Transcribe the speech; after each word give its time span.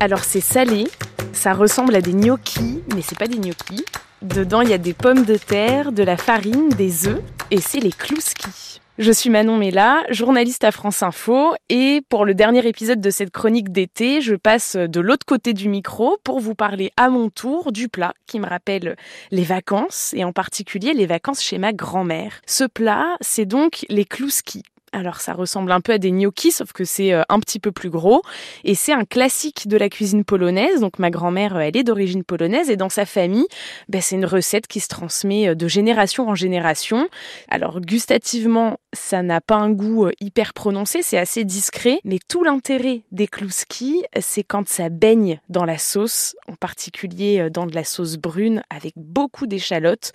Alors 0.00 0.24
c'est 0.24 0.40
salé, 0.40 0.86
ça 1.34 1.52
ressemble 1.52 1.94
à 1.94 2.00
des 2.00 2.14
gnocchis, 2.14 2.82
mais 2.94 3.02
c'est 3.02 3.18
pas 3.18 3.26
des 3.26 3.36
gnocchis. 3.36 3.84
Dedans, 4.22 4.62
il 4.62 4.70
y 4.70 4.72
a 4.72 4.78
des 4.78 4.94
pommes 4.94 5.24
de 5.24 5.36
terre, 5.36 5.92
de 5.92 6.02
la 6.02 6.16
farine, 6.16 6.70
des 6.70 7.08
œufs, 7.08 7.20
et 7.50 7.60
c'est 7.60 7.80
les 7.80 7.92
klouskis. 7.92 8.80
Je 8.96 9.12
suis 9.12 9.28
Manon 9.28 9.58
Mella, 9.58 10.02
journaliste 10.08 10.64
à 10.64 10.72
France 10.72 11.02
Info, 11.02 11.54
et 11.68 12.00
pour 12.08 12.24
le 12.24 12.32
dernier 12.32 12.66
épisode 12.66 13.02
de 13.02 13.10
cette 13.10 13.30
chronique 13.30 13.70
d'été, 13.70 14.22
je 14.22 14.34
passe 14.34 14.76
de 14.76 15.00
l'autre 15.00 15.26
côté 15.26 15.52
du 15.52 15.68
micro 15.68 16.16
pour 16.24 16.40
vous 16.40 16.54
parler 16.54 16.90
à 16.96 17.10
mon 17.10 17.28
tour 17.28 17.70
du 17.70 17.90
plat 17.90 18.14
qui 18.26 18.40
me 18.40 18.46
rappelle 18.46 18.96
les 19.30 19.44
vacances, 19.44 20.14
et 20.16 20.24
en 20.24 20.32
particulier 20.32 20.94
les 20.94 21.06
vacances 21.06 21.42
chez 21.42 21.58
ma 21.58 21.74
grand-mère. 21.74 22.40
Ce 22.46 22.64
plat, 22.64 23.16
c'est 23.20 23.44
donc 23.44 23.84
les 23.90 24.06
klouskis. 24.06 24.62
Alors 24.94 25.20
ça 25.20 25.32
ressemble 25.32 25.72
un 25.72 25.80
peu 25.80 25.94
à 25.94 25.98
des 25.98 26.12
gnocchis, 26.12 26.52
sauf 26.52 26.72
que 26.72 26.84
c'est 26.84 27.12
euh, 27.12 27.22
un 27.28 27.40
petit 27.40 27.58
peu 27.58 27.72
plus 27.72 27.90
gros. 27.90 28.22
Et 28.62 28.76
c'est 28.76 28.92
un 28.92 29.04
classique 29.04 29.66
de 29.66 29.76
la 29.76 29.88
cuisine 29.88 30.24
polonaise. 30.24 30.80
Donc 30.80 31.00
ma 31.00 31.10
grand-mère, 31.10 31.56
euh, 31.56 31.60
elle 31.60 31.76
est 31.76 31.82
d'origine 31.82 32.22
polonaise. 32.22 32.70
Et 32.70 32.76
dans 32.76 32.88
sa 32.88 33.04
famille, 33.04 33.46
ben, 33.88 34.00
c'est 34.00 34.14
une 34.14 34.24
recette 34.24 34.68
qui 34.68 34.78
se 34.78 34.86
transmet 34.86 35.48
euh, 35.48 35.56
de 35.56 35.66
génération 35.66 36.28
en 36.28 36.36
génération. 36.36 37.08
Alors 37.50 37.80
gustativement, 37.80 38.78
ça 38.92 39.22
n'a 39.22 39.40
pas 39.40 39.56
un 39.56 39.70
goût 39.70 40.10
hyper 40.20 40.54
prononcé, 40.54 41.02
c'est 41.02 41.18
assez 41.18 41.42
discret. 41.42 41.98
Mais 42.04 42.20
tout 42.28 42.44
l'intérêt 42.44 43.02
des 43.10 43.26
klouskis, 43.26 44.04
c'est 44.20 44.44
quand 44.44 44.68
ça 44.68 44.90
baigne 44.90 45.40
dans 45.48 45.64
la 45.64 45.78
sauce, 45.78 46.36
en 46.46 46.54
particulier 46.54 47.48
dans 47.50 47.66
de 47.66 47.74
la 47.74 47.82
sauce 47.82 48.16
brune 48.16 48.62
avec 48.70 48.92
beaucoup 48.94 49.48
d'échalotes 49.48 50.12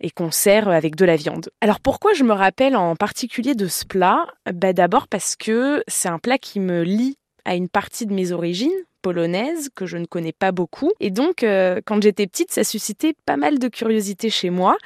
et 0.00 0.10
qu'on 0.10 0.32
sert 0.32 0.68
avec 0.68 0.96
de 0.96 1.04
la 1.04 1.14
viande. 1.14 1.50
Alors 1.60 1.78
pourquoi 1.78 2.12
je 2.14 2.24
me 2.24 2.32
rappelle 2.32 2.74
en 2.74 2.96
particulier 2.96 3.54
de 3.54 3.68
ce 3.68 3.84
plat? 3.84 4.15
Bah, 4.52 4.72
D'abord 4.72 5.08
parce 5.08 5.36
que 5.36 5.82
c'est 5.88 6.08
un 6.08 6.18
plat 6.18 6.38
qui 6.38 6.60
me 6.60 6.82
lie 6.82 7.18
à 7.44 7.54
une 7.54 7.68
partie 7.68 8.06
de 8.06 8.12
mes 8.12 8.32
origines 8.32 8.70
polonaises 9.02 9.68
que 9.74 9.86
je 9.86 9.96
ne 9.98 10.04
connais 10.04 10.32
pas 10.32 10.50
beaucoup. 10.50 10.90
Et 10.98 11.10
donc, 11.10 11.44
euh, 11.44 11.80
quand 11.84 12.02
j'étais 12.02 12.26
petite, 12.26 12.50
ça 12.50 12.64
suscitait 12.64 13.14
pas 13.24 13.36
mal 13.36 13.58
de 13.58 13.68
curiosité 13.68 14.30
chez 14.30 14.50
moi. 14.50 14.76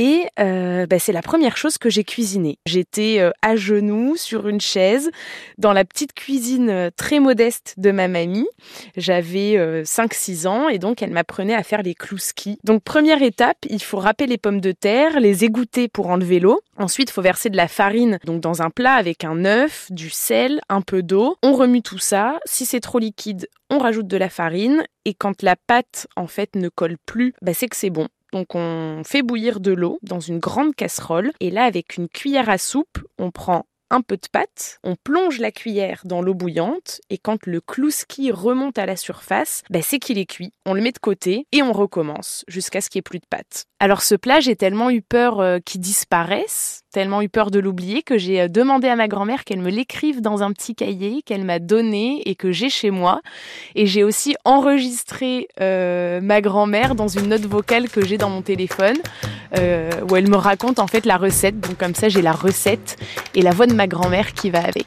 Et 0.00 0.28
euh, 0.38 0.86
bah, 0.86 1.00
c'est 1.00 1.10
la 1.10 1.22
première 1.22 1.56
chose 1.56 1.76
que 1.76 1.90
j'ai 1.90 2.04
cuisinée. 2.04 2.60
J'étais 2.66 3.16
euh, 3.18 3.32
à 3.42 3.56
genoux 3.56 4.14
sur 4.14 4.46
une 4.46 4.60
chaise 4.60 5.10
dans 5.58 5.72
la 5.72 5.84
petite 5.84 6.12
cuisine 6.12 6.70
euh, 6.70 6.90
très 6.96 7.18
modeste 7.18 7.74
de 7.78 7.90
ma 7.90 8.06
mamie. 8.06 8.46
J'avais 8.96 9.56
5-6 9.82 10.46
ans 10.46 10.68
et 10.68 10.78
donc 10.78 11.02
elle 11.02 11.10
m'apprenait 11.10 11.56
à 11.56 11.64
faire 11.64 11.82
les 11.82 11.96
klouskis. 11.96 12.60
Donc 12.62 12.84
première 12.84 13.22
étape, 13.22 13.58
il 13.68 13.82
faut 13.82 13.98
râper 13.98 14.28
les 14.28 14.38
pommes 14.38 14.60
de 14.60 14.70
terre, 14.70 15.18
les 15.18 15.44
égoutter 15.44 15.88
pour 15.88 16.06
enlever 16.10 16.38
l'eau. 16.38 16.60
Ensuite, 16.76 17.10
il 17.10 17.12
faut 17.12 17.22
verser 17.22 17.50
de 17.50 17.56
la 17.56 17.66
farine 17.66 18.20
donc 18.24 18.40
dans 18.40 18.62
un 18.62 18.70
plat 18.70 18.94
avec 18.94 19.24
un 19.24 19.44
œuf, 19.44 19.90
du 19.90 20.10
sel, 20.10 20.60
un 20.68 20.80
peu 20.80 21.02
d'eau. 21.02 21.36
On 21.42 21.54
remue 21.54 21.82
tout 21.82 21.98
ça. 21.98 22.38
Si 22.44 22.66
c'est 22.66 22.78
trop 22.78 23.00
liquide, 23.00 23.48
on 23.68 23.78
rajoute 23.78 24.06
de 24.06 24.16
la 24.16 24.28
farine 24.28 24.84
et 25.04 25.14
quand 25.14 25.42
la 25.42 25.56
pâte 25.56 26.06
en 26.14 26.28
fait 26.28 26.54
ne 26.54 26.68
colle 26.68 26.98
plus, 27.04 27.34
bah, 27.42 27.52
c'est 27.52 27.66
que 27.66 27.76
c'est 27.76 27.90
bon. 27.90 28.06
Donc 28.32 28.54
on 28.54 29.02
fait 29.04 29.22
bouillir 29.22 29.60
de 29.60 29.72
l'eau 29.72 29.98
dans 30.02 30.20
une 30.20 30.38
grande 30.38 30.74
casserole 30.74 31.32
et 31.40 31.50
là 31.50 31.64
avec 31.64 31.96
une 31.96 32.08
cuillère 32.08 32.48
à 32.48 32.58
soupe, 32.58 32.98
on 33.18 33.30
prend 33.30 33.64
un 33.90 34.02
peu 34.02 34.16
de 34.16 34.26
pâte, 34.30 34.78
on 34.84 34.96
plonge 34.96 35.38
la 35.38 35.50
cuillère 35.50 36.02
dans 36.04 36.20
l'eau 36.20 36.34
bouillante 36.34 37.00
et 37.10 37.18
quand 37.18 37.46
le 37.46 37.60
klouski 37.60 38.30
remonte 38.30 38.78
à 38.78 38.86
la 38.86 38.96
surface, 38.96 39.62
bah, 39.70 39.80
c'est 39.82 39.98
qu'il 39.98 40.18
est 40.18 40.26
cuit. 40.26 40.52
On 40.66 40.74
le 40.74 40.82
met 40.82 40.92
de 40.92 40.98
côté 40.98 41.46
et 41.52 41.62
on 41.62 41.72
recommence 41.72 42.44
jusqu'à 42.48 42.80
ce 42.80 42.90
qu'il 42.90 42.98
n'y 42.98 43.00
ait 43.00 43.10
plus 43.10 43.18
de 43.18 43.26
pâte. 43.28 43.64
Alors 43.80 44.02
ce 44.02 44.16
plat, 44.16 44.40
j'ai 44.40 44.56
tellement 44.56 44.90
eu 44.90 45.02
peur 45.02 45.38
euh, 45.38 45.58
qu'il 45.64 45.80
disparaisse, 45.80 46.82
tellement 46.90 47.22
eu 47.22 47.28
peur 47.28 47.52
de 47.52 47.60
l'oublier 47.60 48.02
que 48.02 48.18
j'ai 48.18 48.40
euh, 48.40 48.48
demandé 48.48 48.88
à 48.88 48.96
ma 48.96 49.06
grand-mère 49.06 49.44
qu'elle 49.44 49.60
me 49.60 49.70
l'écrive 49.70 50.20
dans 50.20 50.42
un 50.42 50.50
petit 50.50 50.74
cahier 50.74 51.22
qu'elle 51.22 51.44
m'a 51.44 51.60
donné 51.60 52.20
et 52.28 52.34
que 52.34 52.50
j'ai 52.50 52.70
chez 52.70 52.90
moi. 52.90 53.20
Et 53.76 53.86
j'ai 53.86 54.02
aussi 54.02 54.34
enregistré 54.44 55.46
euh, 55.60 56.20
ma 56.20 56.40
grand-mère 56.40 56.96
dans 56.96 57.06
une 57.06 57.28
note 57.28 57.46
vocale 57.46 57.88
que 57.88 58.04
j'ai 58.04 58.18
dans 58.18 58.30
mon 58.30 58.42
téléphone 58.42 58.96
où 60.10 60.16
elle 60.16 60.28
me 60.28 60.36
raconte 60.36 60.78
en 60.78 60.86
fait 60.86 61.06
la 61.06 61.16
recette. 61.16 61.58
Donc 61.58 61.78
comme 61.78 61.94
ça, 61.94 62.10
j'ai 62.10 62.20
la 62.20 62.32
recette 62.32 62.96
et 63.34 63.40
la 63.40 63.50
voix 63.50 63.66
de 63.66 63.74
ma 63.74 63.86
grand-mère 63.86 64.34
qui 64.34 64.50
va 64.50 64.62
avec. 64.62 64.86